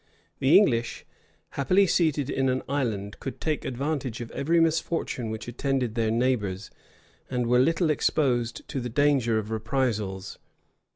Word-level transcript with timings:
The 0.39 0.57
English, 0.57 1.05
happily 1.49 1.85
seated 1.85 2.27
in 2.27 2.49
an 2.49 2.63
island, 2.67 3.19
could 3.19 3.35
make 3.45 3.63
advantage 3.65 4.19
of 4.19 4.31
every 4.31 4.59
misfortune 4.59 5.29
which 5.29 5.47
attended 5.47 5.93
their 5.93 6.09
neighbors, 6.09 6.71
and 7.29 7.45
were 7.45 7.59
little 7.59 7.91
exposed 7.91 8.67
to 8.69 8.79
the 8.79 8.89
danger 8.89 9.37
of 9.37 9.51
reprisals. 9.51 10.39